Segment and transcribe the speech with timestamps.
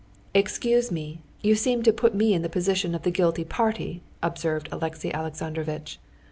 [0.33, 4.67] "Excuse me, you seem to put me in the position of the guilty party," observed
[4.71, 5.99] Alexey Alexandrovitch.